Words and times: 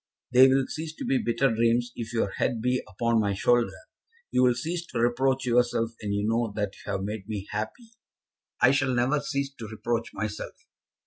"They 0.31 0.47
will 0.47 0.65
cease 0.67 0.95
to 0.95 1.05
be 1.05 1.19
bitter 1.21 1.53
dreams 1.53 1.91
if 1.95 2.11
your 2.11 2.31
head 2.31 2.59
be 2.59 2.81
upon 2.89 3.19
my 3.19 3.35
shoulder. 3.35 3.77
You 4.31 4.41
will 4.41 4.55
cease 4.55 4.83
to 4.87 4.99
reproach 4.99 5.45
yourself 5.45 5.91
when 6.01 6.11
you 6.11 6.27
know 6.27 6.51
that 6.55 6.73
you 6.73 6.91
have 6.91 7.03
made 7.03 7.29
me 7.29 7.47
happy." 7.51 7.91
"I 8.59 8.71
shall 8.71 8.95
never 8.95 9.19
cease 9.19 9.53
to 9.53 9.67
reproach 9.67 10.11
myself. 10.11 10.55